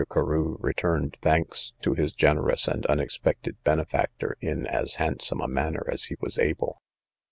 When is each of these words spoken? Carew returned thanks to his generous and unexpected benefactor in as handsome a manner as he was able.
Carew 0.11 0.57
returned 0.61 1.15
thanks 1.21 1.73
to 1.83 1.93
his 1.93 2.13
generous 2.13 2.67
and 2.67 2.87
unexpected 2.87 3.57
benefactor 3.63 4.35
in 4.41 4.65
as 4.65 4.95
handsome 4.95 5.41
a 5.41 5.47
manner 5.47 5.85
as 5.91 6.05
he 6.05 6.15
was 6.19 6.39
able. 6.39 6.81